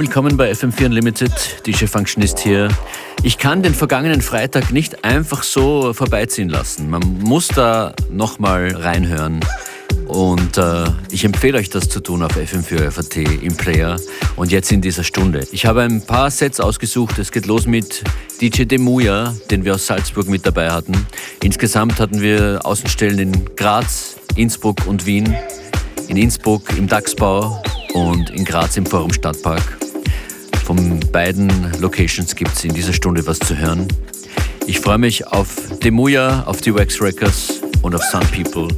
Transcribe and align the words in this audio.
willkommen 0.00 0.38
bei 0.38 0.50
FM4 0.50 0.86
Unlimited. 0.86 1.30
DJ 1.66 1.84
Functionist 1.84 2.38
hier. 2.38 2.68
Ich 3.22 3.36
kann 3.36 3.62
den 3.62 3.74
vergangenen 3.74 4.22
Freitag 4.22 4.70
nicht 4.72 5.04
einfach 5.04 5.42
so 5.42 5.92
vorbeiziehen 5.92 6.48
lassen. 6.48 6.88
Man 6.88 7.18
muss 7.18 7.48
da 7.48 7.92
nochmal 8.10 8.74
reinhören. 8.74 9.40
Und 10.06 10.56
äh, 10.56 10.84
ich 11.10 11.26
empfehle 11.26 11.58
euch 11.58 11.68
das 11.68 11.90
zu 11.90 12.00
tun 12.00 12.22
auf 12.22 12.34
FM4 12.34 12.90
FAT 12.90 13.16
im 13.42 13.54
Player 13.58 14.00
und 14.36 14.50
jetzt 14.50 14.72
in 14.72 14.80
dieser 14.80 15.04
Stunde. 15.04 15.46
Ich 15.52 15.66
habe 15.66 15.82
ein 15.82 16.00
paar 16.00 16.30
Sets 16.30 16.60
ausgesucht. 16.60 17.18
Es 17.18 17.30
geht 17.30 17.44
los 17.44 17.66
mit 17.66 18.02
DJ 18.40 18.64
Demuya, 18.64 19.34
den 19.50 19.66
wir 19.66 19.74
aus 19.74 19.86
Salzburg 19.86 20.28
mit 20.28 20.46
dabei 20.46 20.70
hatten. 20.70 21.06
Insgesamt 21.42 22.00
hatten 22.00 22.22
wir 22.22 22.60
Außenstellen 22.64 23.18
in 23.18 23.54
Graz, 23.54 24.16
Innsbruck 24.34 24.86
und 24.86 25.04
Wien. 25.04 25.36
In 26.08 26.16
Innsbruck 26.16 26.70
im 26.78 26.88
Dachsbau 26.88 27.62
und 27.92 28.30
in 28.30 28.46
Graz 28.46 28.78
im 28.78 28.86
Forum 28.86 29.12
Stadtpark. 29.12 29.89
Von 30.70 31.00
beiden 31.10 31.50
Locations 31.80 32.32
gibt 32.36 32.52
es 32.52 32.62
in 32.62 32.72
dieser 32.72 32.92
Stunde 32.92 33.26
was 33.26 33.40
zu 33.40 33.58
hören. 33.58 33.88
Ich 34.68 34.78
freue 34.78 34.98
mich 34.98 35.26
auf 35.26 35.48
Demuya, 35.82 36.44
auf 36.44 36.60
die 36.60 36.72
Wax 36.72 37.02
Records 37.02 37.54
und 37.82 37.92
auf 37.92 38.04
Sun 38.04 38.20
People. 38.30 38.68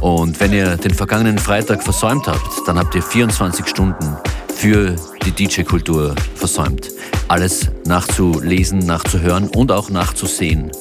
Und 0.00 0.40
wenn 0.40 0.52
ihr 0.52 0.76
den 0.76 0.92
vergangenen 0.92 1.38
Freitag 1.38 1.84
versäumt 1.84 2.26
habt, 2.26 2.66
dann 2.66 2.80
habt 2.80 2.96
ihr 2.96 3.02
24 3.04 3.64
Stunden 3.68 4.16
für 4.52 4.96
die 5.24 5.30
DJ-Kultur 5.30 6.16
versäumt. 6.34 6.88
Alles 7.28 7.68
nachzulesen, 7.86 8.80
nachzuhören 8.80 9.46
und 9.50 9.70
auch 9.70 9.90
nachzusehen 9.90 10.72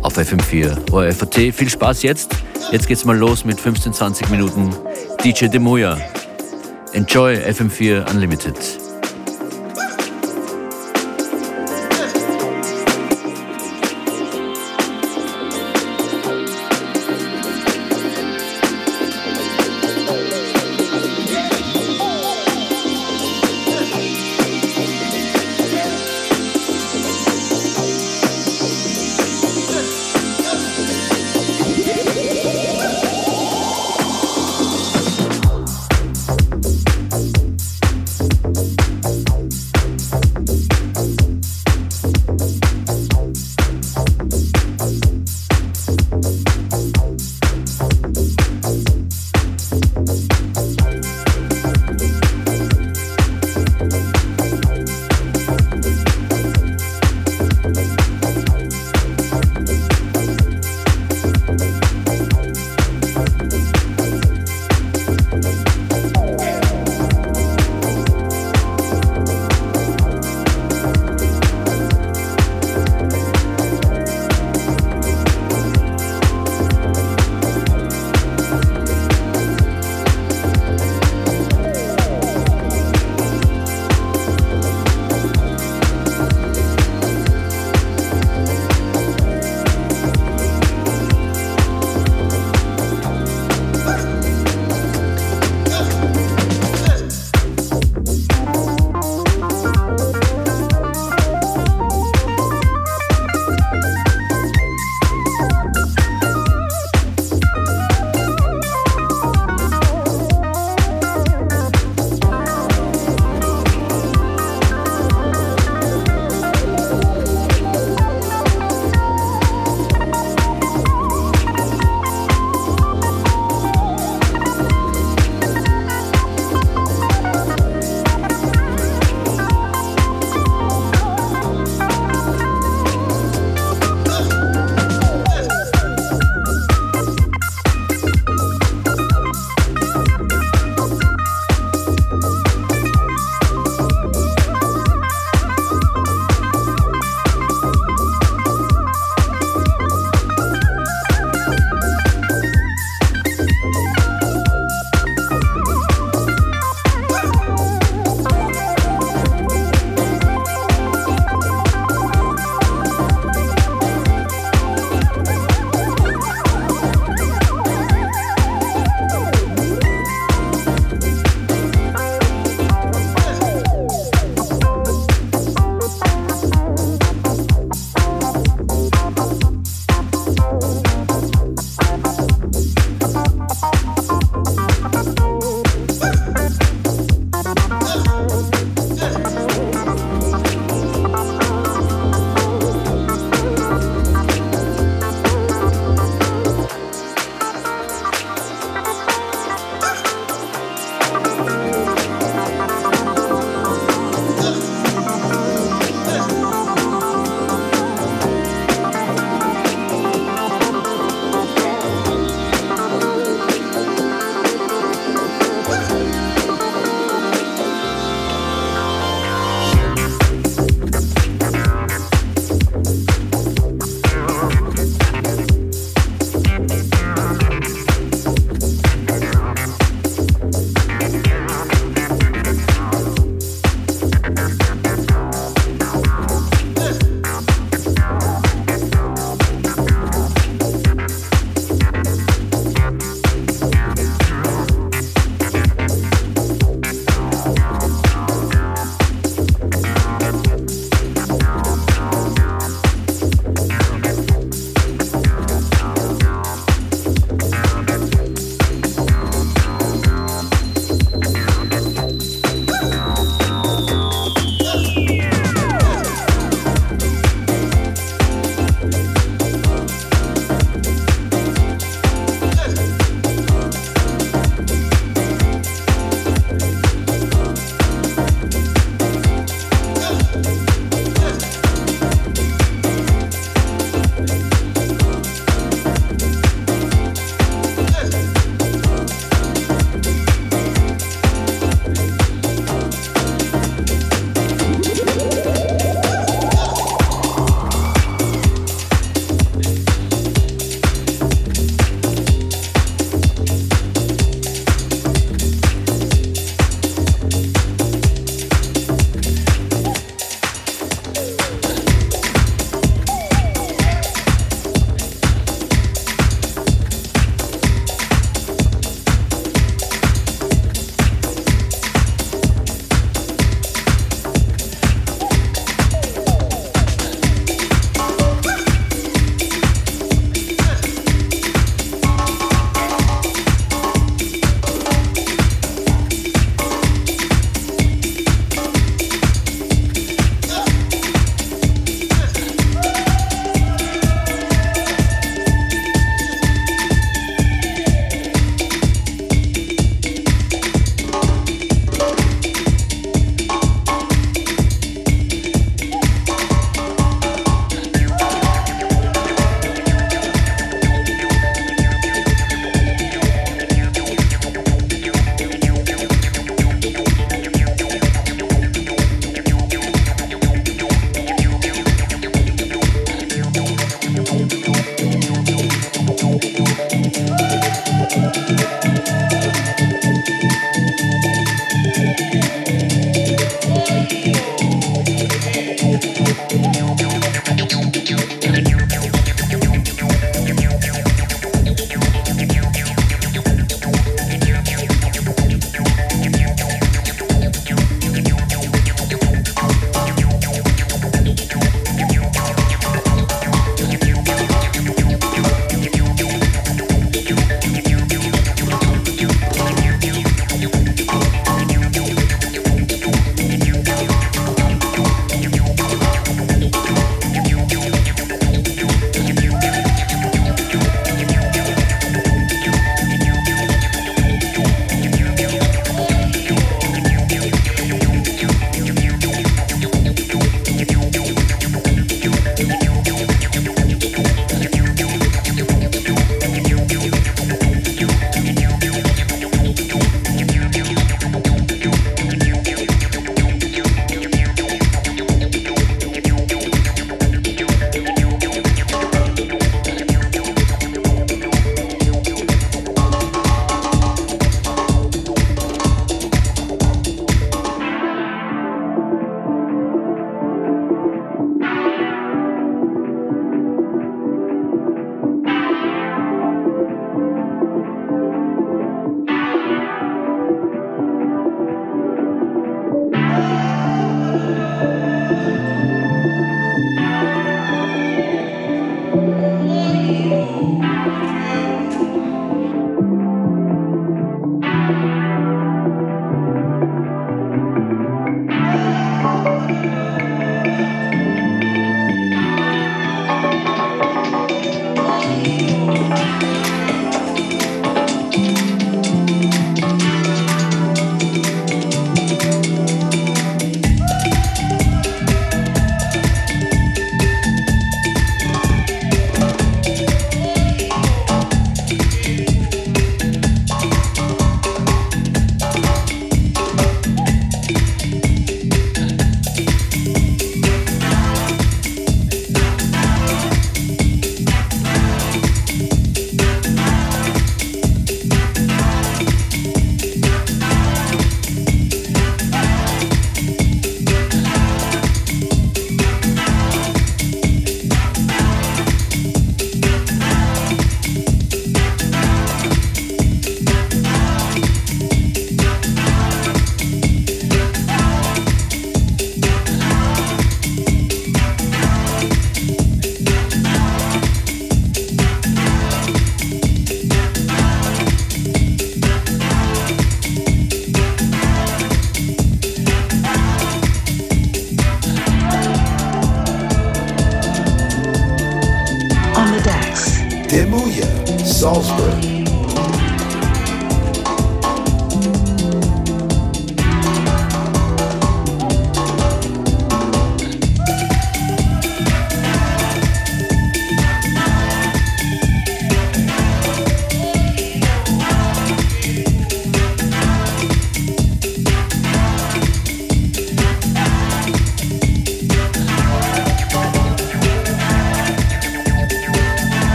auf 0.00 0.16
FM4 0.16 0.90
ORFAT. 0.90 1.52
Viel 1.52 1.68
Spaß 1.68 2.02
jetzt. 2.02 2.30
Jetzt 2.72 2.88
geht's 2.88 3.04
mal 3.04 3.18
los 3.18 3.44
mit 3.44 3.60
15, 3.60 3.92
20 3.92 4.30
Minuten 4.30 4.70
DJ 5.22 5.48
Demuya. 5.48 5.98
Enjoy 6.94 7.36
FM4 7.36 8.10
Unlimited. 8.10 8.56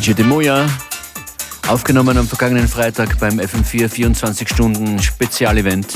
DJ 0.00 0.14
Demoya, 0.14 0.66
aufgenommen 1.68 2.16
am 2.16 2.26
vergangenen 2.26 2.66
Freitag 2.66 3.18
beim 3.18 3.38
FM4 3.38 3.86
24 3.86 4.48
Stunden 4.48 4.98
Spezialevent 4.98 5.88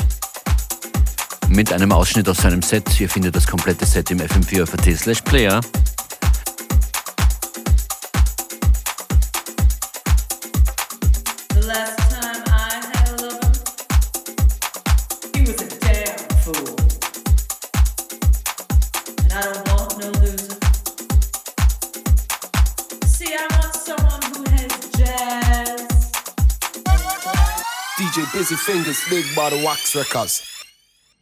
mit 1.49 1.73
einem 1.73 1.91
Ausschnitt 1.91 2.29
aus 2.29 2.37
seinem 2.37 2.61
Set. 2.61 3.01
Ihr 3.01 3.09
findet 3.09 3.35
das 3.35 3.47
komplette 3.47 3.87
Set 3.87 4.11
im 4.11 4.19
FM4 4.19 4.95
slash 4.95 5.23
Player. 5.23 5.63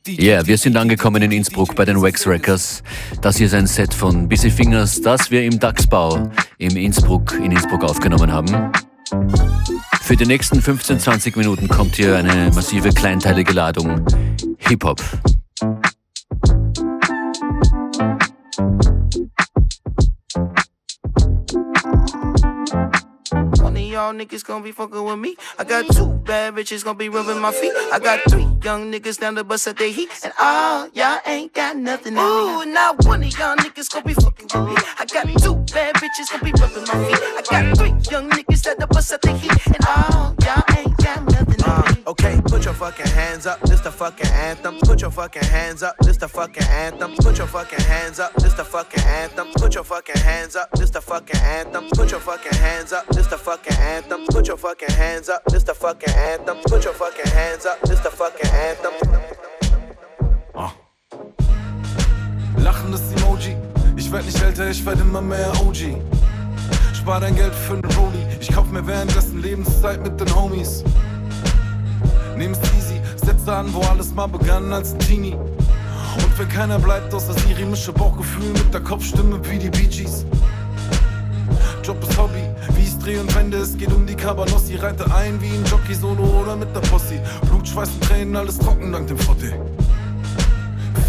Ja, 0.07 0.35
yeah, 0.35 0.47
wir 0.47 0.59
sind 0.59 0.77
angekommen 0.77 1.23
in 1.23 1.33
Innsbruck 1.33 1.75
bei 1.75 1.85
den 1.85 2.01
Wax 2.01 2.25
Records. 2.27 2.85
Das 3.21 3.37
hier 3.37 3.47
ist 3.47 3.55
ein 3.55 3.67
Set 3.67 3.93
von 3.93 4.29
Busy 4.29 4.49
Fingers, 4.49 5.01
das 5.01 5.31
wir 5.31 5.43
im 5.43 5.59
Dachsbau 5.59 6.31
im 6.59 6.77
Innsbruck, 6.77 7.33
in 7.33 7.51
Innsbruck 7.51 7.83
aufgenommen 7.83 8.31
haben. 8.33 8.73
Für 10.03 10.17
die 10.17 10.27
nächsten 10.27 10.61
15-20 10.61 11.37
Minuten 11.37 11.67
kommt 11.69 11.97
hier 11.97 12.17
eine 12.17 12.51
massive 12.53 12.91
kleinteilige 12.91 13.53
Ladung 13.53 14.07
Hip-Hop. 14.59 15.01
Y'all 24.13 24.27
niggas 24.27 24.45
gonna 24.45 24.63
be 24.63 24.73
fucking 24.73 25.03
with 25.03 25.19
me. 25.19 25.37
I 25.59 25.65
got 25.65 25.87
two 25.95 26.09
bad 26.25 26.55
bitches 26.55 26.85
gonna 26.85 26.99
be 26.99 27.09
rubbing 27.09 27.41
my 27.41 27.53
feet. 27.53 27.73
I 27.93 27.99
got 27.99 28.21
three 28.29 28.47
young 28.63 28.93
niggas 28.93 29.19
down 29.19 29.35
the 29.35 29.45
bus 29.45 29.67
at 29.67 29.77
their 29.77 29.91
heat. 29.91 30.11
And 30.25 30.33
all 30.39 30.89
y'all 30.93 31.19
ain't 31.27 31.53
got 31.55 31.77
nothing 31.77 32.15
in 32.15 32.19
Ooh, 32.19 32.65
not 32.67 33.05
one 33.05 33.23
of 33.23 33.39
y'all 33.39 33.57
niggas 33.57 33.91
gonna 33.91 34.05
be 34.05 34.15
fucking 34.15 34.49
with 34.53 34.69
me. 34.69 34.77
I 34.99 35.07
got 35.07 35.27
two 35.43 35.57
bad 35.73 35.95
bitches 35.97 36.31
gonna 36.31 36.45
be 36.45 36.53
rubbing 36.61 36.85
my 36.85 37.07
feet. 37.07 37.21
I 37.21 37.43
got 37.51 37.79
three 37.79 37.95
young 38.11 38.31
niggas 38.31 38.63
down 38.65 38.77
the 38.79 38.87
bus 38.87 39.13
at 39.13 39.23
their 39.23 39.37
heat. 39.37 39.67
And 39.67 39.85
all 39.87 40.35
y'all 40.45 40.63
ain't 40.77 40.97
got 40.99 41.23
nothing. 41.23 41.32
Okay, 42.05 42.41
put 42.47 42.65
your 42.65 42.75
fucking 42.75 43.07
hands 43.07 43.47
up. 43.47 43.61
This 43.61 43.81
the 43.81 43.93
fucking 43.93 44.27
anthem. 44.27 44.79
Put 44.81 45.03
your 45.03 45.13
fucking 45.13 45.45
hands 45.45 45.85
up. 45.85 45.95
This 46.01 46.17
the 46.17 46.27
fucking 46.27 46.65
anthem. 46.65 47.15
Put 47.17 47.39
your 47.39 47.47
fucking 47.47 47.79
hands 47.79 48.19
up. 48.19 48.35
This 48.35 48.55
the 48.55 48.65
fucking 48.65 49.05
anthem. 49.05 49.47
Put 49.55 49.75
your 49.77 49.85
fucking 49.85 50.21
hands 50.21 50.57
up. 50.57 50.71
This 50.73 50.91
the 50.91 51.01
fucking 51.01 51.41
anthem. 51.41 51.85
Put 51.95 52.11
your 52.11 52.19
fucking 52.19 52.59
hands 52.59 52.93
up. 52.93 53.07
This 53.07 53.27
the 53.29 53.39
fucking 53.39 53.77
anthem. 53.79 54.27
Put 54.27 54.49
your 54.49 54.57
fucking 54.57 54.91
hands 54.97 55.29
up. 55.29 55.45
This 55.45 55.63
the 55.63 55.75
fucking 55.75 56.15
anthem. 56.15 56.57
Put 56.67 56.85
your 56.85 56.93
fucking 56.93 57.31
hands 57.31 57.67
up. 57.67 57.81
This 57.83 58.01
the 58.01 58.11
fucking 58.11 58.51
anthem. 58.51 58.95
Oh. 60.55 60.73
Lachendes 62.57 63.13
Emoji. 63.17 63.57
Ich 63.97 64.11
werd 64.11 64.25
nicht 64.25 64.43
älter, 64.43 64.69
ich 64.69 64.85
werd 64.85 64.99
immer 64.99 65.23
mehr 65.23 65.53
OG. 65.61 65.97
Spar 66.95 67.21
dein 67.21 67.37
Geld 67.37 67.55
für 67.55 67.77
den 67.77 67.91
Rolli. 67.93 68.27
Ich 68.41 68.53
kauf 68.53 68.67
mir 68.71 68.85
währenddessen 68.87 69.41
Lebenszeit 69.41 70.03
mit 70.03 70.19
den 70.21 70.35
Homies. 70.35 70.83
Nehm's 72.43 72.59
easy, 72.77 73.01
setze 73.25 73.55
an, 73.55 73.73
wo 73.73 73.83
alles 73.83 74.13
mal 74.13 74.27
begann 74.27 74.73
als 74.73 74.95
ein 74.95 74.99
Teenie. 74.99 75.35
Und 75.35 76.37
wenn 76.37 76.49
keiner 76.49 76.77
bleibt, 76.77 77.15
außer 77.15 77.35
Siri, 77.35 77.65
mische 77.65 77.93
Bauchgefühl 77.93 78.49
mit 78.53 78.75
der 78.75 78.81
Kopfstimme 78.81 79.39
wie 79.49 79.61
die 79.61 79.71
Bee 79.71 79.87
Gees. 79.87 80.27
Job 81.85 82.03
ist 82.03 82.19
Hobby, 82.19 82.43
wie 82.75 82.83
ich's 82.83 82.99
dreh 82.99 83.17
und 83.19 83.33
wende, 83.37 83.59
es 83.59 83.79
geht 83.79 83.93
um 83.93 84.05
die 84.05 84.17
Cabanossi. 84.17 84.75
Reite 84.75 85.05
ein 85.15 85.41
wie 85.41 85.51
ein 85.51 85.65
Jockey-Solo 85.67 86.25
oder 86.43 86.57
mit 86.57 86.75
der 86.75 86.81
Posse. 86.81 87.21
Blut, 87.49 87.69
Schweiß 87.69 87.91
und 87.91 88.03
Tränen, 88.03 88.35
alles 88.35 88.59
trocken 88.59 88.91
dank 88.91 89.07
dem 89.07 89.19
Frotte. 89.19 89.55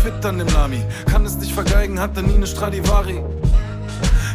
Fit 0.04 0.24
an 0.24 0.38
dem 0.38 0.50
Lami, 0.50 0.86
kann 1.10 1.26
es 1.26 1.36
nicht 1.38 1.54
vergeigen, 1.54 2.00
hatte 2.00 2.22
nie 2.22 2.38
ne 2.38 2.46
Stradivari. 2.46 3.24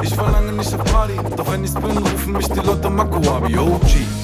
Ich 0.02 0.18
war 0.18 0.32
lange 0.32 0.50
nicht 0.50 0.74
auf 0.74 0.82
Party, 0.82 1.14
doch 1.36 1.52
wenn 1.52 1.62
ich's 1.62 1.74
bin, 1.74 1.96
rufen 1.96 2.32
mich 2.32 2.48
die 2.48 2.58
Leute 2.58 2.90
Makuabi, 2.90 3.56
OG. 3.56 4.17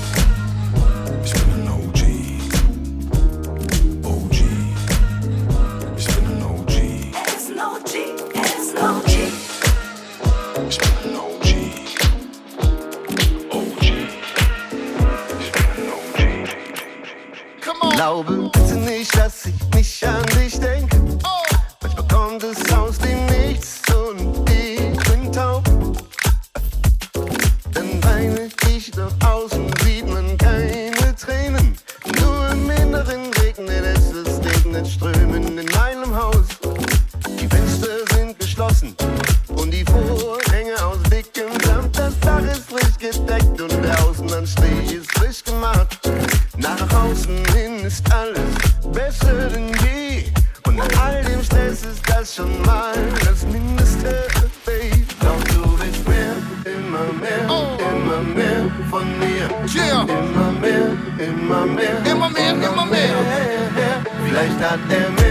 Vielleicht 64.56 64.70
hat 64.70 65.23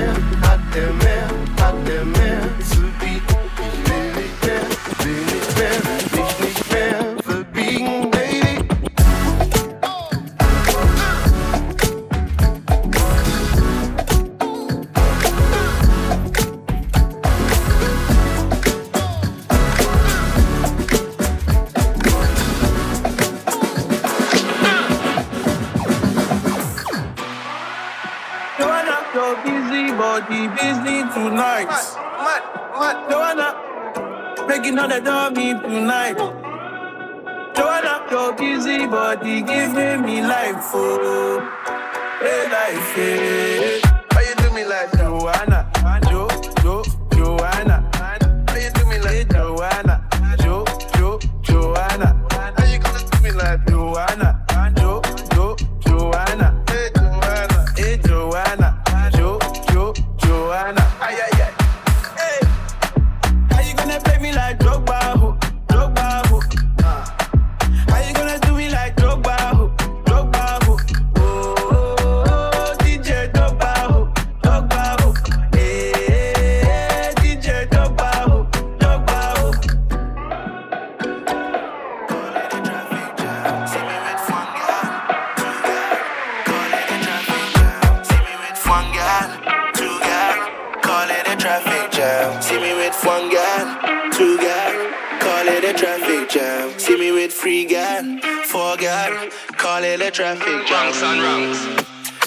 with 92.93 93.05
one 93.05 93.29
girl, 93.29 94.11
two 94.11 94.37
girl, 94.37 94.91
call 95.19 95.47
it 95.47 95.63
a 95.63 95.73
traffic 95.73 96.29
jam. 96.29 96.77
See 96.77 96.97
me 96.97 97.11
with 97.11 97.31
three 97.31 97.65
gal, 97.65 98.03
four 98.45 98.77
gal, 98.77 99.29
call 99.57 99.83
it 99.83 100.01
a 100.01 100.11
traffic 100.11 100.67
jam. 100.67 100.93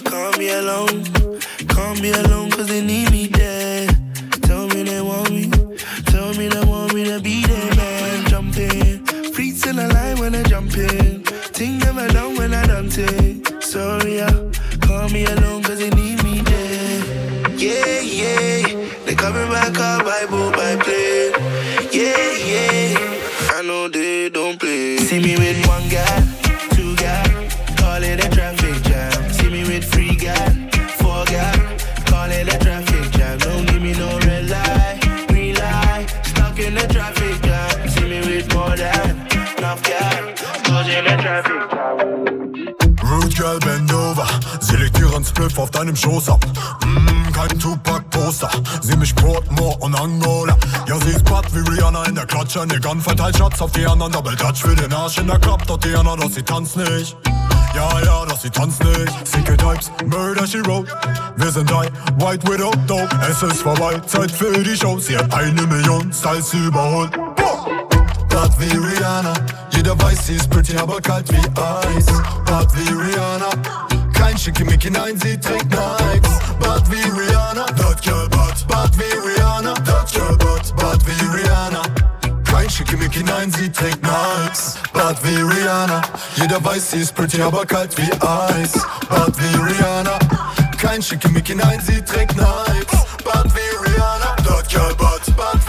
Call 0.05 0.33
me 0.39 0.51
alone, 0.51 1.05
call 1.69 1.95
me 1.97 2.11
alone, 2.11 2.51
cause 2.51 2.69
they 2.69 2.85
need 2.85 3.11
me 3.11 3.26
Spliff 45.57 45.59
auf 45.59 45.71
deinem 45.71 45.97
Schoß 45.97 46.29
ab. 46.29 46.45
Mmm, 46.85 47.33
kein 47.33 47.59
Tupac-Poster. 47.59 48.51
Sie 48.83 48.97
mich 48.97 49.15
Portmore 49.15 49.77
und 49.79 49.95
Angola. 49.95 50.57
Ja, 50.87 50.99
sie 51.01 51.11
ist 51.11 51.25
bad 51.25 51.47
wie 51.55 51.71
Rihanna 51.71 52.05
in 52.05 52.15
der 52.15 52.27
Klatsche. 52.27 52.61
Eine 52.61 52.79
Gun 52.79 53.01
verteilt 53.01 53.39
Schatz 53.39 53.61
auf 53.61 53.73
die 53.73 53.87
anderen. 53.87 54.13
Double 54.13 54.37
Touch 54.37 54.61
für 54.63 54.75
den 54.75 54.93
Arsch 54.93 55.19
in 55.19 55.27
der 55.27 55.39
Club. 55.39 55.63
Dort 55.67 55.85
die 55.85 55.95
Anna, 55.95 56.17
doch 56.17 56.31
sie 56.31 56.43
tanzt 56.43 56.77
nicht. 56.77 57.17
Ja, 57.75 57.89
ja, 58.05 58.25
doch 58.27 58.39
sie 58.39 58.51
tanzt 58.51 58.83
nicht. 58.85 59.27
Sicke 59.27 59.57
Types, 59.57 59.91
Murder 60.07 60.47
She 60.47 60.65
Wrote. 60.67 60.93
Wir 61.37 61.51
sind 61.51 61.73
ein 61.73 61.91
White 62.19 62.47
Widow, 62.51 62.71
dope. 62.87 63.09
Es 63.29 63.43
ist 63.43 63.63
vorbei, 63.63 63.99
Zeit 64.07 64.31
für 64.31 64.53
die 64.53 64.77
Show. 64.77 64.99
Sie 64.99 65.17
hat 65.17 65.33
eine 65.35 65.63
Million 65.63 66.13
Styles 66.13 66.53
überholt. 66.53 67.13
Bad 68.29 68.51
wie 68.61 68.77
Rihanna. 68.77 69.33
Jeder 69.71 69.99
weiß, 70.03 70.27
sie 70.27 70.35
ist 70.35 70.51
pretty, 70.51 70.77
aber 70.77 71.01
kalt 71.01 71.31
wie 71.33 71.37
Eis. 71.37 72.07
Bad 72.45 72.69
wie 72.77 72.93
Rihanna. 72.93 73.86
Kein 74.27 74.39
Schickimicki, 74.39 74.91
nein, 74.91 75.17
sie 75.21 75.39
trägt 75.39 75.71
Nikes. 75.71 76.31
Bad 76.59 76.91
wie 76.91 76.97
Rihanna. 76.97 77.65
That 77.77 78.03
girl 78.03 78.29
bad. 78.29 78.67
Bad 78.67 78.91
wie 78.99 79.05
Rihanna. 79.05 79.75
That 79.85 80.13
girl 80.13 80.37
bad. 80.37 80.77
Bad 80.77 81.01
wie 81.07 81.39
Rihanna. 81.39 81.83
Kein 82.45 82.69
Schickimicki, 82.69 83.23
nein, 83.23 83.53
sie 83.53 83.71
trägt 83.71 84.03
Nikes. 84.03 84.79
Bad 84.93 85.17
wie 85.23 85.37
Rihanna. 85.37 86.03
Jeder 86.35 86.63
weiß, 86.65 86.91
sie 86.91 87.03
ist 87.03 87.15
pretty, 87.15 87.41
aber 87.41 87.65
kalt 87.65 87.97
wie 87.99 88.11
Eis. 88.15 88.73
Bad 89.09 89.33
wie 89.39 89.57
Rihanna. 89.59 90.19
Kein 90.77 91.01
Schickimicki, 91.01 91.55
nein, 91.55 91.81
sie 91.87 92.03
trägt 92.03 92.35
Nikes. 92.35 92.99
Bad 93.25 93.47
wie 93.55 93.89
Rihanna. 93.89 94.35
That 94.45 94.69
girl 94.69 94.93
bad. 94.97 95.37
Bad 95.37 95.66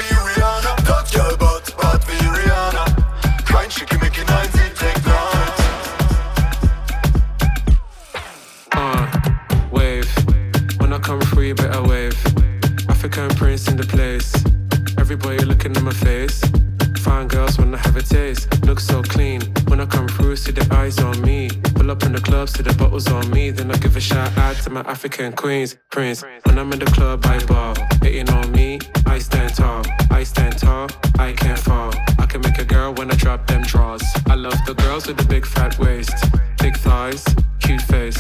I 23.72 23.78
give 23.78 23.98
a 23.98 24.00
shout 24.00 24.38
out 24.38 24.56
to 24.64 24.70
my 24.70 24.82
African 24.82 25.34
queens. 25.34 25.78
Prince. 25.92 26.24
When 26.44 26.58
I'm 26.58 26.72
in 26.72 26.80
the 26.80 26.86
club, 26.86 27.26
I 27.26 27.44
ball. 27.46 27.76
Hating 28.02 28.30
on 28.30 28.52
me, 28.52 28.80
I 29.06 29.20
stand 29.20 29.56
tall. 29.56 29.84
I 30.10 30.24
stand 30.24 30.58
tall, 30.58 30.88
I 31.20 31.34
can't 31.34 31.60
fall. 31.60 31.92
I 32.18 32.26
can 32.26 32.42
make 32.42 32.60
a 32.60 32.66
girl 32.66 32.94
when 32.94 33.12
I 33.12 33.16
drop 33.16 33.46
them 33.48 33.64
draws. 33.64 34.04
I 34.28 34.36
love 34.36 34.58
the 34.66 34.74
girls 34.74 35.08
with 35.08 35.18
the 35.18 35.26
big 35.26 35.46
fat 35.46 35.78
waist, 35.80 36.16
big 36.60 36.78
thighs, 36.78 37.26
cute 37.60 37.82
face. 37.82 38.20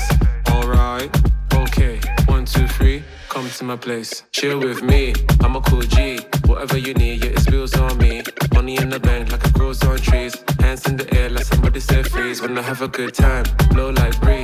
Alright, 0.49 1.09
okay. 1.53 1.99
One, 2.25 2.45
two, 2.45 2.67
three, 2.67 3.03
come 3.29 3.49
to 3.49 3.63
my 3.63 3.77
place. 3.77 4.23
Chill 4.31 4.59
with 4.59 4.81
me, 4.83 5.13
I'm 5.41 5.55
a 5.55 5.61
cool 5.61 5.81
G. 5.81 6.19
Whatever 6.45 6.77
you 6.77 6.93
need, 6.93 7.23
yeah, 7.23 7.31
it's 7.31 7.49
wheels 7.49 7.75
on 7.75 7.97
me. 7.97 8.23
Money 8.53 8.77
in 8.77 8.89
the 8.89 8.99
bank 8.99 9.31
like 9.31 9.45
it 9.45 9.53
grows 9.53 9.83
on 9.83 9.97
trees. 9.97 10.35
Hands 10.59 10.85
in 10.87 10.97
the 10.97 11.07
air 11.15 11.29
like 11.29 11.45
somebody 11.45 11.79
said 11.79 12.07
freeze. 12.07 12.41
When 12.41 12.57
I 12.57 12.61
have 12.61 12.81
a 12.81 12.87
good 12.87 13.13
time, 13.13 13.45
blow 13.69 13.91
like 13.91 14.19
breeze. 14.19 14.36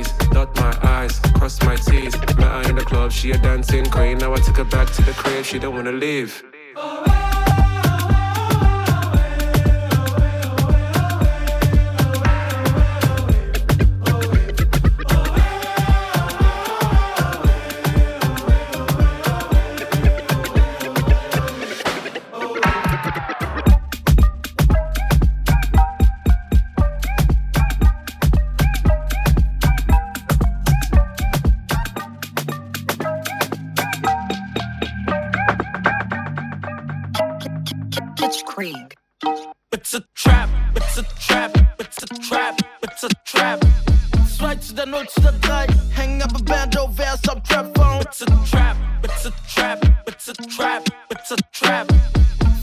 Eyes, 1.14 1.32
cross 1.32 1.62
my 1.62 1.76
T's. 1.76 2.16
Met 2.36 2.38
her 2.38 2.70
in 2.70 2.76
the 2.76 2.84
club, 2.84 3.12
she 3.12 3.30
a 3.32 3.38
dancing 3.38 3.86
queen. 3.86 4.18
Now 4.18 4.32
I 4.32 4.36
took 4.36 4.56
her 4.56 4.64
back 4.64 4.90
to 4.92 5.02
the 5.02 5.12
crib, 5.12 5.44
she 5.44 5.58
don't 5.58 5.74
wanna 5.74 5.92
leave. 5.92 6.42
Krieg. 6.74 7.63
It's 39.72 39.94
a 39.94 40.00
trap, 40.14 40.48
it's 40.76 40.98
a 40.98 41.02
trap, 41.18 41.56
it's 41.78 42.02
a 42.02 42.06
trap, 42.06 42.58
it's 42.82 43.04
a 43.04 43.08
trap. 43.24 43.60
Zwei 44.36 44.54
zu 44.56 44.74
der 44.74 44.86
0 44.86 45.06
zu 45.08 45.20
der 45.20 45.32
3, 45.40 45.66
hängen 45.94 46.22
ab 46.22 46.32
im 46.38 46.44
Bando, 46.44 46.90
wer 46.96 47.14
ist 47.14 47.28
am 47.30 47.42
Trap-Phone? 47.42 48.00
It's 48.02 48.22
a 48.22 48.26
trap, 48.48 48.76
it's 49.02 49.26
a 49.26 49.30
trap, 49.48 49.80
it's 50.06 50.28
a 50.28 50.32
trap, 50.34 50.82
it's 51.10 51.30
a 51.32 51.36
trap. 51.52 51.86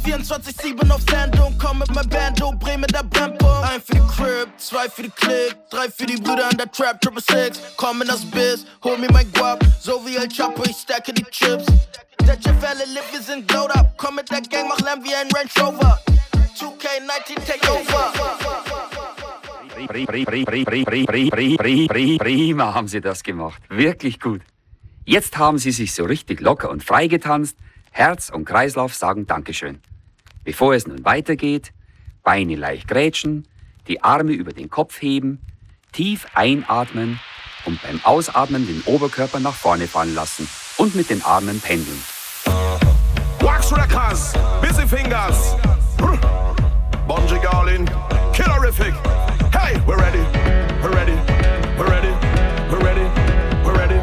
24-7 0.06 0.92
auf 0.92 1.02
Sendung, 1.10 1.56
komm 1.58 1.80
mit 1.80 1.90
mein 1.94 2.08
Bando, 2.10 2.52
Bremen 2.54 2.88
der 2.94 3.04
Brembo. 3.04 3.62
Ein 3.62 3.82
für 3.82 3.94
die 3.94 4.08
Crib, 4.16 4.50
zwei 4.58 4.88
für 4.90 5.04
die 5.04 5.10
Click, 5.10 5.56
drei 5.70 5.90
für 5.90 6.06
die 6.06 6.18
Brüder 6.18 6.48
an 6.48 6.58
der 6.58 6.72
Trap, 6.72 7.02
Triple 7.02 7.22
Six. 7.22 7.60
Komm 7.78 8.02
in 8.02 8.08
das 8.08 8.24
Biss, 8.26 8.66
hol 8.84 8.98
mir 8.98 9.12
mein 9.12 9.32
Guap, 9.34 9.64
so 9.80 10.06
wie 10.06 10.16
El 10.16 10.28
Chapo, 10.28 10.64
ich 10.66 10.78
stacke 10.78 11.14
die 11.14 11.24
Chips. 11.24 11.66
Der 12.28 12.38
Chevelle 12.38 12.86
live, 12.94 13.12
wir 13.12 13.22
sind 13.22 13.48
glowed 13.48 13.72
up, 13.76 13.94
komm 13.98 14.16
mit 14.16 14.30
der 14.30 14.42
Gang, 14.42 14.68
mach 14.68 14.80
Lärm 14.82 15.04
wie 15.04 15.16
ein 15.16 15.28
Range 15.32 15.50
Rover. 15.60 16.00
2K19 17.12 17.46
take 17.46 17.72
over. 17.72 18.12
Prima 22.18 22.74
haben 22.74 22.88
Sie 22.88 23.02
das 23.02 23.24
gemacht. 23.24 23.62
Wirklich 23.70 24.20
gut. 24.20 24.42
Jetzt 25.06 25.38
haben 25.38 25.58
Sie 25.58 25.72
sich 25.72 25.94
so 25.94 26.06
richtig 26.06 26.40
locker 26.40 26.70
und 26.70 26.84
frei 26.84 27.08
getanzt. 27.08 27.58
Herz 27.92 28.30
und 28.30 28.46
Kreislauf 28.46 28.94
sagen 28.94 29.28
Dankeschön. 29.28 29.82
Bevor 30.44 30.74
es 30.74 30.88
nun 30.88 31.04
weitergeht, 31.04 31.74
Beine 32.24 32.56
leicht 32.56 32.88
grätschen, 32.88 33.48
die 33.88 34.04
Arme 34.04 34.32
über 34.32 34.54
den 34.54 34.70
Kopf 34.70 35.02
heben, 35.02 35.42
tief 35.92 36.28
einatmen 36.34 37.20
und 37.66 37.82
beim 37.82 38.00
Ausatmen 38.04 38.68
den 38.68 38.84
Oberkörper 38.86 39.40
nach 39.40 39.56
vorne 39.56 39.88
fallen 39.88 40.16
lassen 40.16 40.48
und 40.78 40.96
mit 40.96 41.10
den 41.10 41.24
Armen 41.24 41.60
pendeln. 41.60 42.02
Wax 43.40 43.74
Records, 43.76 44.34
Busy 44.62 44.88
Fingers, 44.88 45.58
Brr. 47.12 47.18
Bungie 47.18 47.42
Garlin, 47.42 47.86
Killerific. 48.34 48.94
Hey, 49.52 49.80
we're 49.86 49.98
ready, 49.98 50.24
we're 50.82 50.94
ready, 50.94 51.16
we're 51.78 51.90
ready, 51.90 52.12
we're 52.72 52.80
ready, 52.80 53.04
we're 53.66 53.76
ready, 53.76 54.00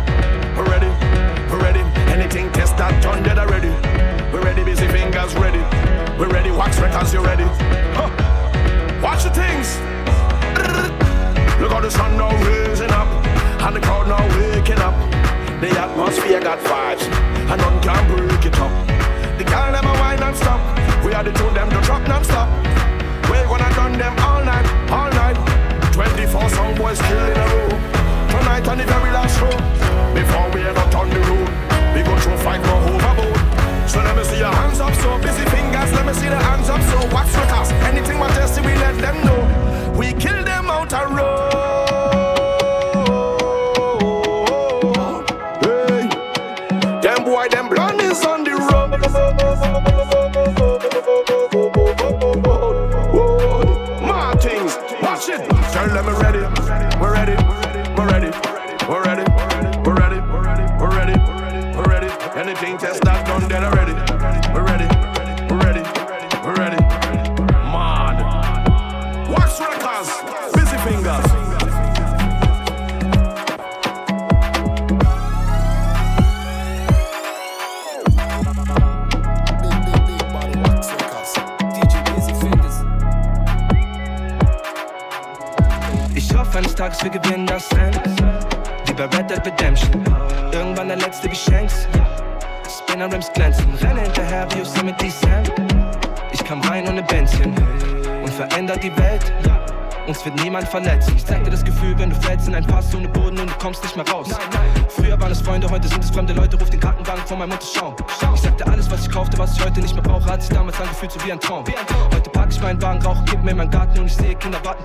we're 0.56 0.68
ready, 0.68 0.90
we're 1.50 1.62
ready. 1.62 1.80
Anything 2.12 2.52
test 2.52 2.76
that 2.76 3.02
done 3.02 3.22
dead 3.22 3.38
already. 3.38 3.70
We're 4.30 4.42
ready, 4.42 4.62
Busy 4.62 4.86
Fingers 4.88 5.34
ready. 5.36 5.58
We're 6.18 6.28
ready, 6.28 6.50
Wax 6.50 6.78
Records, 6.80 7.14
you 7.14 7.20
ready? 7.20 7.44
Huh. 7.96 8.10
Watch 9.02 9.24
the 9.24 9.30
things. 9.30 9.78
Look 11.60 11.72
how 11.72 11.80
the 11.80 11.90
sun 11.90 12.18
now 12.18 12.30
raising 12.44 12.90
up, 12.90 13.08
and 13.64 13.74
the 13.74 13.80
crowd 13.80 14.08
now 14.08 14.22
waking 14.36 14.80
up. 14.80 14.94
The 15.62 15.70
atmosphere 15.80 16.40
got 16.40 16.58
vibes, 16.60 17.04
and 17.48 17.58
none 17.58 17.80
can 17.80 18.06
break 18.06 18.44
it 18.44 18.58
up. 18.60 18.72
The 19.38 19.44
girl 19.44 19.72
them 19.72 19.86
a 19.86 19.92
wine 19.94 20.22
and 20.22 20.36
stop. 20.36 20.60
We 21.02 21.14
are 21.14 21.24
the 21.24 21.32
two 21.32 21.48
them 21.54 21.70
to 21.70 21.80
drop 21.80 22.06
non-stop. 22.06 22.77
We're 23.38 23.46
gonna 23.46 23.74
done 23.74 23.92
them 23.98 24.18
all 24.20 24.44
night, 24.44 24.66
all 24.90 25.10
night. 25.10 25.36
24 25.92 26.48
song 26.50 26.74
boys 26.74 26.98
still 26.98 27.24
in 27.30 27.36
a 27.36 27.46
row. 27.54 27.68
Tonight 28.30 28.66
on 28.68 28.78
the 28.78 28.84
very 28.84 29.10
last 29.12 29.38
show. 29.38 29.54
Before 30.14 30.50
we 30.50 30.62
ever 30.62 30.90
turn 30.90 31.08
the 31.10 31.20
road, 31.28 31.48
we 31.94 32.02
go 32.02 32.18
through 32.18 32.38
five 32.38 32.64
more 32.66 32.94
overboard. 32.94 33.17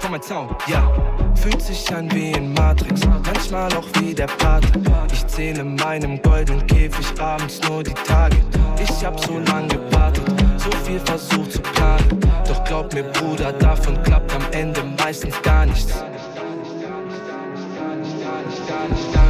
Vor 0.04 0.12
meinem 0.12 0.22
Zaun. 0.22 0.50
Ja, 0.68 0.92
fühlt 1.34 1.62
sich 1.62 1.94
an 1.96 2.12
wie 2.12 2.32
in 2.32 2.54
Matrix, 2.54 3.02
manchmal 3.26 3.74
auch 3.74 3.88
wie 4.00 4.13
der 4.13 4.28
Pate. 4.28 4.68
Ich 5.13 5.26
zähle 5.28 5.62
in 5.62 5.76
meinem 5.76 6.22
goldenen 6.22 6.68
Käfig 6.68 7.08
abends 7.22 7.62
nur 7.70 7.84
die 7.84 7.94
Tage. 7.94 8.36
Ich 8.82 9.06
hab 9.06 9.18
so 9.18 9.39
lange 9.39 9.70
gewartet, 9.70 10.26
so 10.58 10.70
viel 10.86 11.00
versucht 11.00 11.54
zu 11.54 11.62
planen. 11.62 12.20
Doch 12.46 12.63
glaub 12.66 12.94
mir, 12.94 13.04
Bruder, 13.04 13.54
davon 13.54 14.02
klappt 14.04 14.36
am 14.36 14.44
Ende 14.52 14.84
meistens 15.02 15.42
gar 15.42 15.66
nichts. 15.66 16.04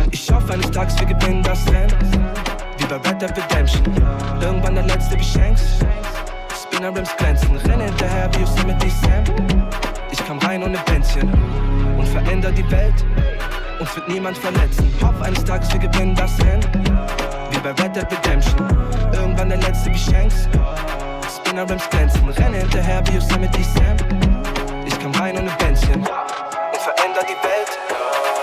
Ich 0.10 0.32
hoffe 0.32 0.54
eines 0.54 0.72
Tages 0.72 1.00
wir 1.00 1.06
gewinnen 1.06 1.44
das 1.44 1.68
Rennen, 1.68 1.94
wie 2.78 2.86
bei 2.86 2.96
Red 2.96 3.22
Dead 3.22 3.32
Redemption. 3.38 3.84
Irgendwann 4.42 4.74
der 4.74 4.86
letzte 4.86 5.22
Shanks. 5.24 5.62
Spinner 6.64 6.96
Rims 6.96 7.16
glänzen, 7.18 7.56
renne 7.58 7.84
hinterher 7.84 8.28
wie 8.34 8.40
Yosemite 8.40 8.90
Sam. 8.90 9.93
Ich 10.14 10.24
kam 10.28 10.38
rein 10.38 10.62
ohne 10.62 10.78
Bändchen 10.86 11.28
und 11.98 12.08
veränder 12.08 12.52
die 12.52 12.70
Welt. 12.70 13.04
Uns 13.80 13.96
wird 13.96 14.08
niemand 14.08 14.38
verletzen. 14.38 14.94
Hoffe 15.02 15.26
eines 15.26 15.44
Tages 15.44 15.74
wir 15.74 15.80
gewinnen 15.80 16.14
das 16.14 16.40
Rennen, 16.46 16.64
wie 17.50 17.58
bei 17.58 17.72
Red 17.72 17.96
Dead 17.96 18.06
Redemption. 18.12 18.60
Irgendwann 19.12 19.50
der 19.50 19.58
letzte 19.58 19.92
Shanks. 19.96 20.48
Spinner 21.36 21.68
Rims 21.68 21.90
glänzen, 21.90 22.30
renne 22.30 22.58
hinterher 22.58 23.02
wie 23.08 23.16
Yosemite 23.16 23.64
Sam. 23.64 23.98
Ich 24.86 25.00
kam 25.00 25.12
rein 25.14 25.36
ohne 25.36 25.50
Bändchen 25.58 26.02
und 26.02 26.06
veränder 26.06 27.24
die 27.24 27.48
Welt. 27.48 28.43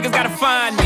Niggas 0.00 0.12
gotta 0.12 0.30
find 0.30 0.76
me. 0.76 0.84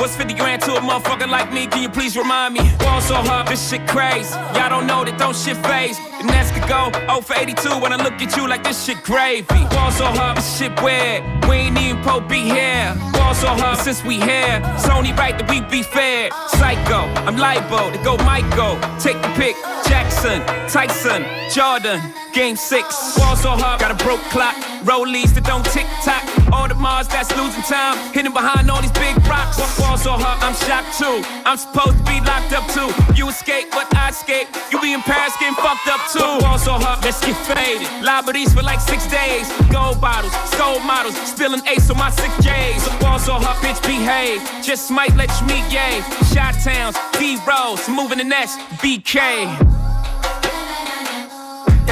What's 0.00 0.16
50 0.16 0.34
grand 0.34 0.62
to 0.62 0.74
a 0.74 0.80
motherfucker 0.80 1.28
like 1.28 1.52
me? 1.52 1.66
Can 1.66 1.82
you 1.82 1.88
please 1.88 2.16
remind 2.16 2.54
me? 2.54 2.60
Ball 2.78 3.00
so 3.00 3.14
hard, 3.14 3.46
this 3.46 3.70
shit 3.70 3.86
crazy. 3.88 4.34
Y'all 4.54 4.68
don't 4.68 4.86
know 4.86 5.04
that 5.04 5.18
don't 5.18 5.36
shit 5.36 5.56
phase. 5.58 5.98
And 6.18 6.26
Nets 6.26 6.50
could 6.50 6.68
go 6.68 6.90
0 6.92 7.20
for 7.20 7.34
82 7.34 7.78
when 7.78 7.92
I 7.92 7.96
look 7.96 8.14
at 8.14 8.36
you 8.36 8.48
like 8.48 8.64
this 8.64 8.84
shit 8.84 9.02
gravy. 9.04 9.46
Ball 9.70 9.90
so 9.92 10.06
hard, 10.06 10.38
this 10.38 10.58
shit 10.58 10.72
weird. 10.82 11.22
We 11.48 11.70
ain't 11.70 11.78
even 11.78 12.02
po 12.02 12.20
be 12.20 12.42
here. 12.42 12.94
Ball 13.12 13.34
so 13.34 13.48
hard, 13.48 13.78
since 13.78 14.04
we 14.04 14.16
here, 14.16 14.60
it's 14.74 14.88
only 14.88 15.12
right 15.12 15.38
that 15.38 15.48
we 15.48 15.60
be 15.60 15.82
fair. 15.82 16.30
Psycho, 16.48 17.06
I'm 17.24 17.36
libo 17.36 17.90
to 17.90 17.98
go 18.02 18.16
Michael. 18.24 18.76
Take 18.98 19.20
the 19.22 19.32
pick. 19.38 19.56
Jackson, 19.86 20.42
Tyson, 20.68 21.24
Jordan, 21.50 22.00
game 22.32 22.56
six. 22.56 23.16
Ball 23.16 23.36
so 23.36 23.50
hard, 23.50 23.80
got 23.80 23.92
a 23.92 23.98
broke 24.04 24.22
clock. 24.32 24.56
Rollies 24.84 25.34
that 25.36 25.44
don't 25.44 25.64
tick 25.70 25.86
tock. 26.02 26.24
All 26.52 26.66
the 26.66 26.74
Mars 26.74 27.06
that's 27.08 27.30
losing 27.36 27.62
time. 27.68 27.96
Hidden 28.12 28.32
behind 28.32 28.70
all 28.70 28.80
these 28.80 28.92
big 28.92 29.16
rocks. 29.28 29.60
Ball 29.78 29.96
so 29.96 30.16
hard, 30.16 30.40
I'm 30.42 30.56
shocked 30.64 30.96
too. 30.98 31.22
I'm 31.44 31.56
supposed 31.56 31.98
to 32.00 32.04
be 32.08 32.20
locked 32.24 32.52
up 32.52 32.64
too. 32.72 32.88
You 33.14 33.28
escape, 33.28 33.68
but 33.70 33.86
I 33.94 34.10
escape. 34.10 34.48
You 34.72 34.80
be 34.80 34.92
in 34.92 35.02
Paris 35.04 35.36
getting 35.38 35.56
fucked 35.60 35.86
up 35.88 36.00
too. 36.10 36.24
Ball 36.42 36.58
so 36.58 36.74
hard, 36.80 37.04
let's 37.04 37.20
get 37.20 37.36
faded. 37.44 37.88
Liberties 38.02 38.52
for 38.52 38.62
like 38.62 38.80
six 38.80 39.06
days. 39.06 39.46
Gold 39.68 40.00
bottles, 40.00 40.32
gold 40.56 40.82
models. 40.84 41.16
Spilling 41.28 41.62
ace 41.68 41.88
on 41.90 41.98
my 41.98 42.10
six 42.10 42.32
J's. 42.40 42.82
Ball 43.00 43.18
so 43.20 43.36
hard, 43.36 43.60
bitch, 43.60 43.80
behave. 43.84 44.40
Just 44.64 44.90
might 44.90 45.14
let 45.16 45.28
you 45.40 45.46
meet 45.46 45.66
gay. 45.68 46.00
Shot 46.32 46.56
towns, 46.64 46.96
D 47.20 47.36
Rose, 47.44 47.88
moving 47.88 48.18
the 48.18 48.24
next 48.24 48.58
BK. 48.80 49.81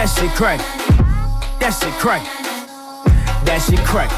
That 0.00 0.08
shit 0.08 0.30
crack. 0.30 0.60
That 1.60 1.72
shit 1.74 1.92
crack. 2.00 2.24
That 3.44 3.58
shit 3.60 3.80
crack. 3.80 4.08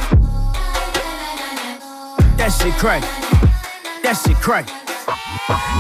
That 2.37 2.51
shit 2.51 2.73
crack. 2.75 3.03
That 4.05 4.15
shit 4.15 4.37
crack. 4.37 4.67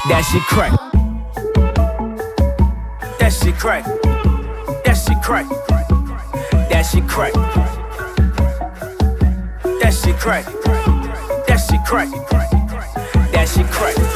That 0.08 0.22
shit 0.24 0.42
crack. 0.42 0.72
That 3.20 3.30
shit 3.30 3.54
crack. 3.54 3.84
That 4.82 4.98
shit 4.98 5.22
crack. 5.22 5.44
That 6.68 6.82
shit 6.82 7.06
crack. 7.06 7.32
That 9.78 9.92
shit 9.94 10.18
crack. 10.18 10.44
That 11.46 11.58
shit 11.58 11.84
crack. 11.84 12.10
That 13.30 13.48
shit 13.48 13.66
crack. 13.70 14.11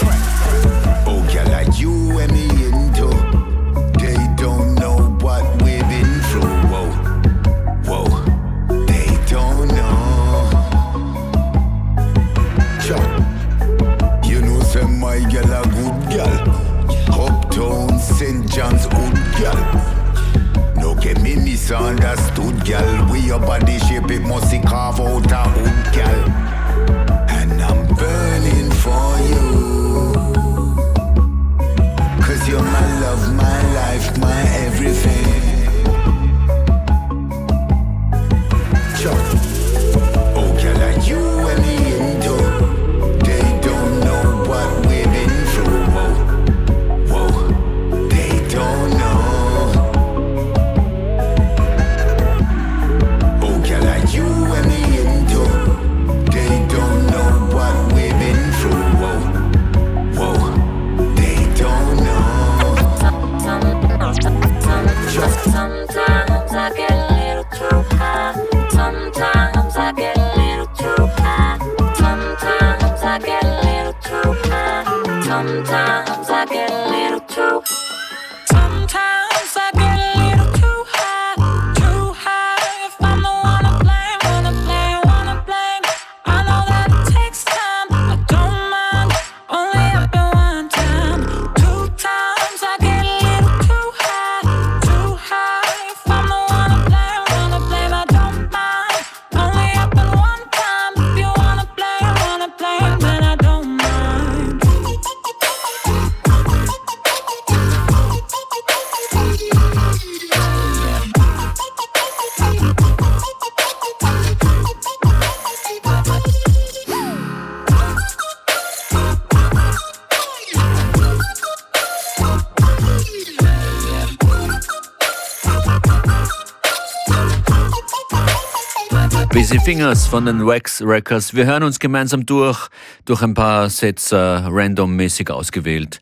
Fingers 129.66 130.06
von 130.06 130.24
den 130.24 130.46
Wax 130.46 130.80
Records. 130.80 131.34
Wir 131.34 131.44
hören 131.44 131.64
uns 131.64 131.80
gemeinsam 131.80 132.24
durch, 132.24 132.68
durch 133.04 133.20
ein 133.22 133.34
paar 133.34 133.68
Sets 133.68 134.12
äh, 134.12 134.16
randommäßig 134.16 135.28
ausgewählt 135.28 136.00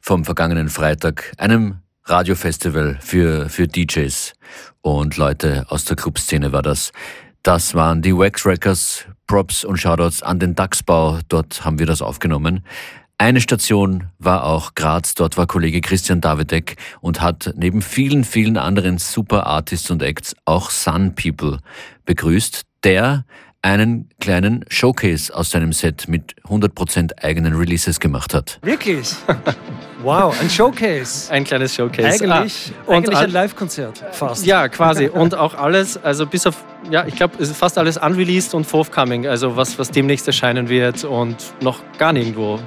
vom 0.00 0.24
vergangenen 0.24 0.68
Freitag, 0.68 1.32
einem 1.36 1.80
Radiofestival 2.04 2.98
für, 3.00 3.48
für 3.48 3.66
DJs 3.66 4.34
und 4.82 5.16
Leute 5.16 5.66
aus 5.70 5.86
der 5.86 5.96
Clubszene 5.96 6.52
war 6.52 6.62
das. 6.62 6.92
Das 7.42 7.74
waren 7.74 8.00
die 8.00 8.16
Wax 8.16 8.46
Records, 8.46 9.06
Props 9.26 9.64
und 9.64 9.78
Shoutouts 9.78 10.22
an 10.22 10.38
den 10.38 10.54
Dachsbau. 10.54 11.18
Dort 11.26 11.64
haben 11.64 11.80
wir 11.80 11.86
das 11.86 12.02
aufgenommen. 12.02 12.64
Eine 13.20 13.42
Station 13.42 14.04
war 14.18 14.44
auch 14.44 14.74
Graz. 14.74 15.12
Dort 15.12 15.36
war 15.36 15.46
Kollege 15.46 15.82
Christian 15.82 16.22
Davidek 16.22 16.76
und 17.02 17.20
hat 17.20 17.52
neben 17.54 17.82
vielen, 17.82 18.24
vielen 18.24 18.56
anderen 18.56 18.96
super 18.96 19.46
Artists 19.46 19.90
und 19.90 20.02
Acts 20.02 20.34
auch 20.46 20.70
Sun 20.70 21.14
People 21.14 21.58
begrüßt, 22.06 22.62
der 22.82 23.26
einen 23.60 24.08
kleinen 24.20 24.64
Showcase 24.68 25.36
aus 25.36 25.50
seinem 25.50 25.74
Set 25.74 26.08
mit 26.08 26.34
100% 26.48 27.22
eigenen 27.22 27.54
Releases 27.54 28.00
gemacht 28.00 28.32
hat. 28.32 28.58
Wirklich? 28.62 29.14
Wow, 30.02 30.34
ein 30.40 30.48
Showcase. 30.48 31.30
Ein 31.30 31.44
kleines 31.44 31.74
Showcase. 31.74 32.24
Eigentlich, 32.24 32.72
Ah, 32.86 32.92
und 32.92 32.96
eigentlich 33.06 33.18
ein 33.18 33.30
Live-Konzert, 33.32 34.02
fast. 34.12 34.46
Ja, 34.46 34.66
quasi. 34.68 35.08
Und 35.12 35.34
auch 35.34 35.52
alles, 35.52 36.02
also 36.02 36.24
bis 36.24 36.46
auf, 36.46 36.64
ja, 36.90 37.04
ich 37.06 37.16
glaube, 37.16 37.34
es 37.38 37.50
ist 37.50 37.58
fast 37.58 37.76
alles 37.76 37.98
unreleased 37.98 38.54
und 38.54 38.64
forthcoming, 38.64 39.26
also 39.26 39.56
was, 39.58 39.78
was 39.78 39.90
demnächst 39.90 40.26
erscheinen 40.26 40.70
wird 40.70 41.04
und 41.04 41.36
noch 41.60 41.82
gar 41.98 42.14
nirgendwo. 42.14 42.58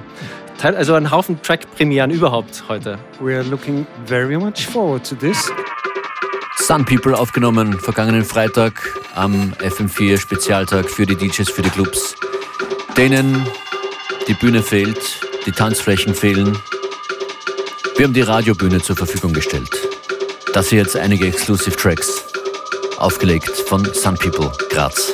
Teil, 0.58 0.76
also 0.76 0.94
ein 0.94 1.10
Haufen 1.10 1.40
Track-Premieren 1.42 2.10
überhaupt 2.10 2.64
heute. 2.68 2.98
We 3.20 3.34
are 3.34 3.44
looking 3.44 3.86
very 4.06 4.36
much 4.38 4.66
forward 4.66 5.08
to 5.08 5.14
this. 5.14 5.50
Sun 6.56 6.84
People 6.84 7.18
aufgenommen, 7.18 7.78
vergangenen 7.78 8.24
Freitag 8.24 8.74
am 9.14 9.52
FM4 9.58 10.18
Spezialtag 10.18 10.88
für 10.88 11.04
die 11.04 11.16
DJs, 11.16 11.50
für 11.50 11.62
die 11.62 11.70
Clubs, 11.70 12.14
denen 12.96 13.46
die 14.28 14.34
Bühne 14.34 14.62
fehlt, 14.62 15.20
die 15.44 15.52
Tanzflächen 15.52 16.14
fehlen. 16.14 16.56
Wir 17.96 18.06
haben 18.06 18.14
die 18.14 18.22
Radiobühne 18.22 18.80
zur 18.80 18.96
Verfügung 18.96 19.32
gestellt. 19.32 19.70
Das 20.54 20.68
hier 20.68 20.78
jetzt 20.78 20.96
einige 20.96 21.26
Exclusive 21.26 21.76
Tracks, 21.76 22.24
aufgelegt 22.98 23.50
von 23.50 23.84
Sun 23.92 24.14
People 24.16 24.50
Graz. 24.70 25.12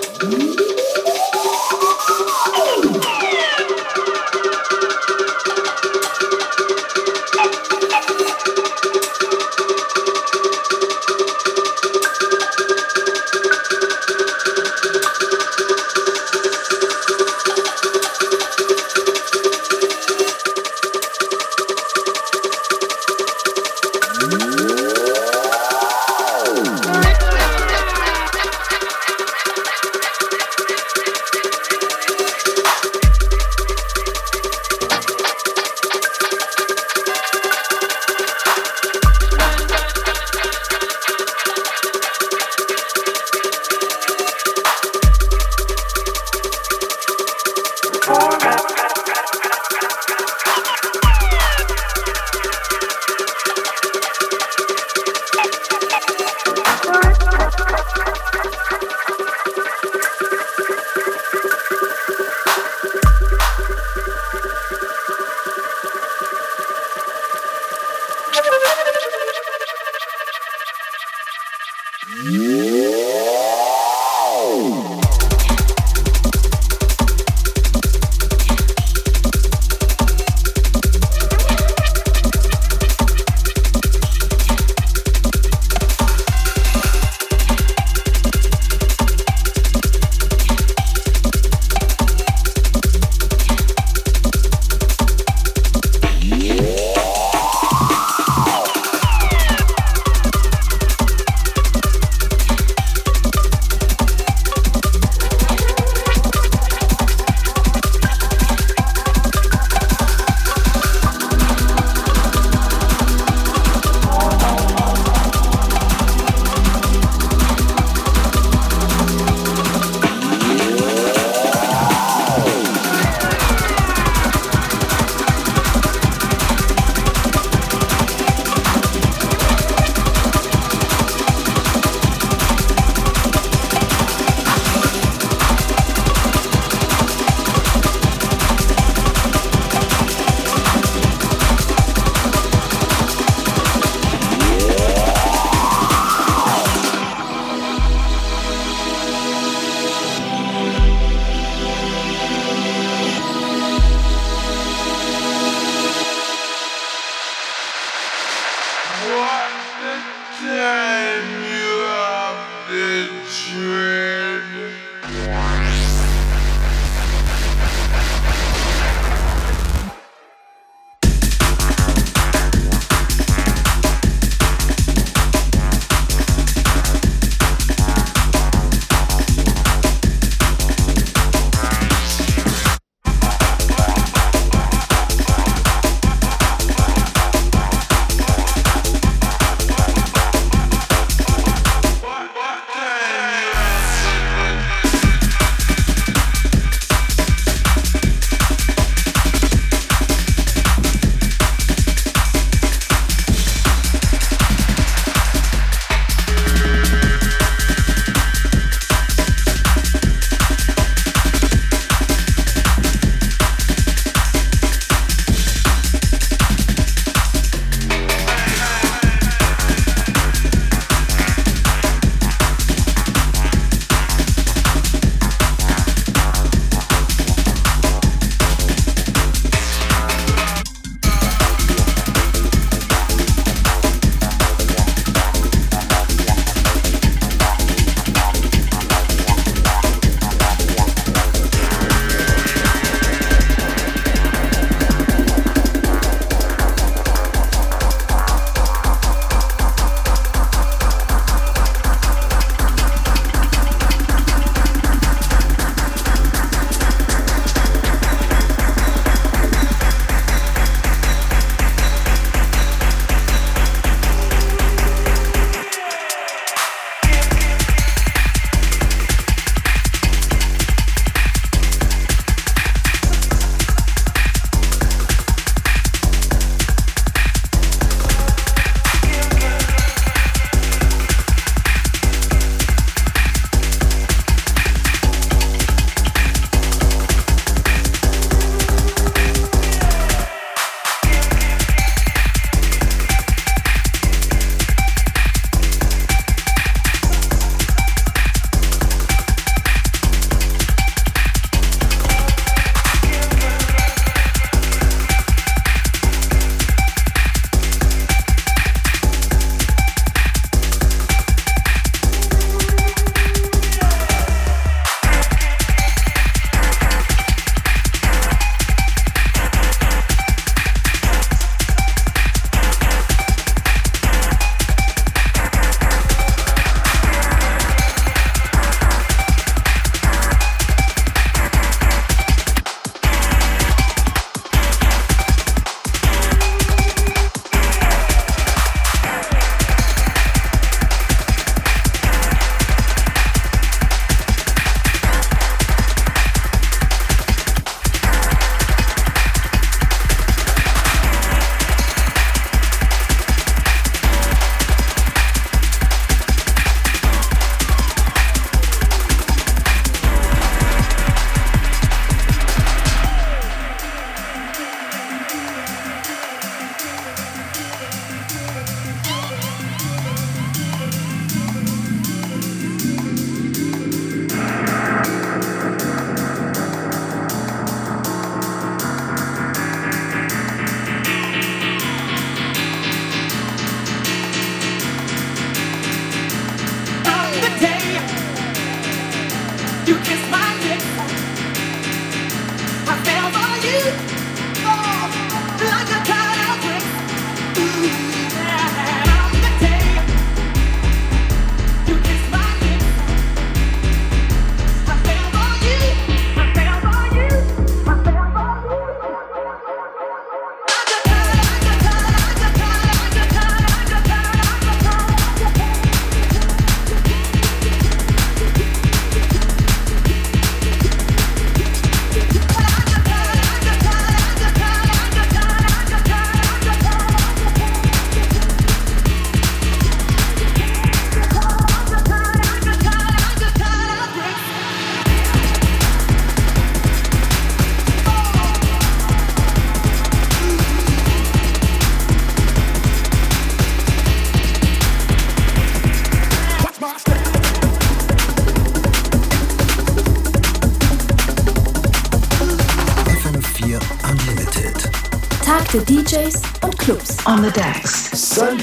Clubs. 457.52 457.58
On 457.58 457.76
the 457.76 457.80
decks. 457.80 458.18
Sun 458.18 458.58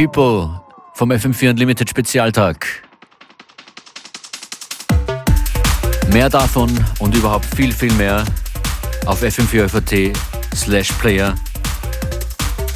People 0.00 0.48
vom 0.94 1.12
FM4 1.12 1.50
Unlimited 1.50 1.90
Spezialtag. 1.90 2.66
Mehr 6.10 6.30
davon 6.30 6.70
und 7.00 7.14
überhaupt 7.14 7.44
viel, 7.44 7.70
viel 7.70 7.92
mehr 7.92 8.24
auf 9.04 9.22
fm4 9.22 10.16
slash 10.56 10.90
player. 10.92 11.34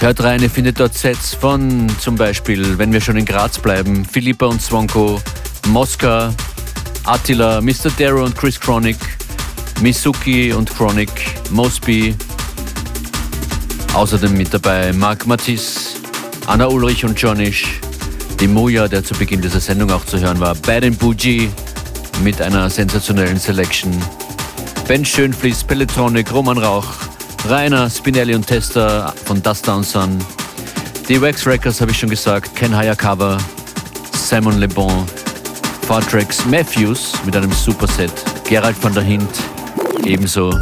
Hört 0.00 0.22
rein, 0.22 0.42
ihr 0.42 0.50
findet 0.50 0.78
dort 0.78 0.92
Sets 0.92 1.32
von 1.32 1.88
zum 1.98 2.14
Beispiel, 2.16 2.76
wenn 2.76 2.92
wir 2.92 3.00
schon 3.00 3.16
in 3.16 3.24
Graz 3.24 3.58
bleiben, 3.58 4.04
Philippa 4.04 4.44
und 4.44 4.60
Zwonko, 4.60 5.18
Mosca, 5.68 6.34
Attila, 7.04 7.62
Mr. 7.62 7.90
Darrow 7.96 8.26
und 8.26 8.36
Chris 8.36 8.60
Chronic, 8.60 8.98
Misuki 9.80 10.52
und 10.52 10.68
Chronic, 10.68 11.10
Mosby. 11.48 12.14
Außerdem 13.94 14.36
mit 14.36 14.52
dabei 14.52 14.92
Marc 14.92 15.26
Matisse, 15.26 15.93
Anna 16.46 16.66
Ulrich 16.66 17.04
und 17.04 17.18
Johnish, 17.18 17.80
die 18.38 18.46
Moja, 18.46 18.86
der 18.86 19.02
zu 19.02 19.14
Beginn 19.14 19.40
dieser 19.40 19.60
Sendung 19.60 19.90
auch 19.90 20.04
zu 20.04 20.20
hören 20.20 20.38
war, 20.40 20.54
Bad 20.54 20.84
and 20.84 20.98
Bougie 20.98 21.48
mit 22.22 22.40
einer 22.42 22.68
sensationellen 22.68 23.38
Selection, 23.38 23.90
Ben 24.86 25.04
Schönfließ, 25.04 25.64
Pelletronic, 25.64 26.30
Roman 26.32 26.58
Rauch, 26.58 26.86
Rainer, 27.48 27.88
Spinelli 27.88 28.34
und 28.34 28.46
Tester 28.46 29.12
von 29.24 29.42
Dust 29.42 29.66
Down 29.66 29.82
Sun, 29.82 30.18
die 31.08 31.20
Wax 31.20 31.46
Records 31.46 31.80
habe 31.80 31.92
ich 31.92 31.98
schon 31.98 32.10
gesagt, 32.10 32.54
Ken 32.54 32.76
Hayakawa, 32.76 33.38
Simon 34.12 34.58
Le 34.58 34.68
Bon, 34.68 35.06
Fartrex 35.88 36.44
Matthews 36.44 37.12
mit 37.24 37.36
einem 37.36 37.52
Superset, 37.52 38.12
Gerald 38.46 38.76
van 38.82 38.92
der 38.92 39.02
Hint, 39.02 39.30
ebenso, 40.04 40.52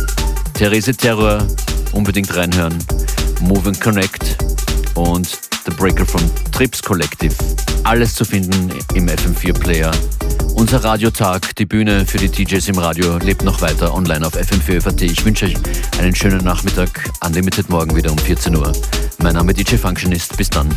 Therese 0.54 0.96
Terror, 0.96 1.46
unbedingt 1.92 2.34
reinhören, 2.36 2.78
Move 3.40 3.68
and 3.68 3.80
Connect 3.80 4.36
und 4.94 5.41
The 5.64 5.70
Breaker 5.76 6.04
von 6.04 6.20
Trips 6.50 6.82
Collective. 6.82 7.34
Alles 7.84 8.14
zu 8.14 8.24
finden 8.24 8.70
im 8.94 9.06
FM4 9.06 9.52
Player. 9.52 9.90
Unser 10.54 10.82
Radiotag, 10.82 11.54
die 11.56 11.66
Bühne 11.66 12.04
für 12.06 12.18
die 12.18 12.28
DJs 12.28 12.68
im 12.68 12.78
Radio, 12.78 13.16
lebt 13.18 13.44
noch 13.44 13.60
weiter 13.60 13.94
online 13.94 14.26
auf 14.26 14.34
FM4 14.34 15.02
Ich 15.02 15.24
wünsche 15.24 15.46
euch 15.46 15.54
einen 15.98 16.14
schönen 16.14 16.44
Nachmittag. 16.44 17.10
Unlimited 17.24 17.68
morgen 17.68 17.94
wieder 17.94 18.10
um 18.10 18.18
14 18.18 18.56
Uhr. 18.56 18.72
Mein 19.18 19.34
Name 19.34 19.54
DJ 19.54 19.76
Functionist. 19.76 20.36
Bis 20.36 20.50
dann. 20.50 20.68